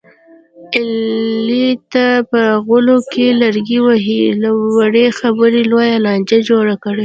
علي 0.75 1.63
تل 1.91 2.09
په 2.31 2.41
غولو 2.65 2.97
کې 3.11 3.25
لرګي 3.41 3.79
وهي، 3.85 4.23
له 4.41 4.49
وړې 4.77 5.07
خبرې 5.19 5.61
لویه 5.71 5.97
لانجه 6.05 6.39
جوړه 6.49 6.75
کړي. 6.83 6.99